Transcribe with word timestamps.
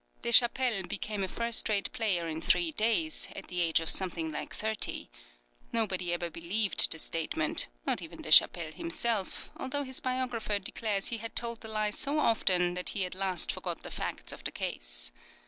Deschapelles 0.23 0.87
became 0.89 1.23
a 1.23 1.27
first 1.27 1.69
rate 1.69 1.91
player 1.93 2.27
in 2.27 2.41
three 2.41 2.71
days, 2.71 3.27
at 3.35 3.49
the 3.49 3.61
age 3.61 3.79
of 3.79 3.87
something 3.87 4.31
like 4.31 4.51
thirty. 4.55 5.11
Nobody 5.71 6.11
ever 6.11 6.27
believed 6.31 6.91
the 6.91 6.97
statement, 6.97 7.67
not 7.85 8.01
even 8.01 8.19
Deschapelles 8.23 8.73
himself, 8.73 9.51
although 9.57 9.83
his 9.83 9.99
biographer 9.99 10.57
declares 10.57 11.09
he 11.09 11.17
had 11.17 11.35
told 11.35 11.61
the 11.61 11.67
lie 11.67 11.91
so 11.91 12.17
often 12.17 12.73
that 12.73 12.89
he 12.97 13.05
at 13.05 13.13
last 13.13 13.51
forgot 13.51 13.83
the 13.83 13.91
facts 13.91 14.31
of 14.31 14.43
the 14.43 14.51
case. 14.51 15.11